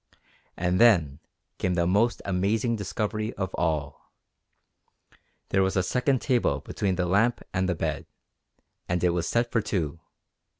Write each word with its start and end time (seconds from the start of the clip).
And 0.57 0.81
then 0.81 1.19
came 1.59 1.75
the 1.75 1.85
most 1.85 2.23
amazing 2.25 2.75
discovery 2.75 3.33
of 3.35 3.53
all. 3.53 4.11
There 5.49 5.61
was 5.61 5.77
a 5.77 5.83
second 5.83 6.21
table 6.23 6.59
between 6.59 6.95
the 6.95 7.05
lamp 7.05 7.43
and 7.53 7.69
the 7.69 7.75
bed, 7.75 8.07
and 8.89 9.03
it 9.03 9.09
was 9.11 9.27
set 9.27 9.51
for 9.51 9.61
two! 9.61 9.99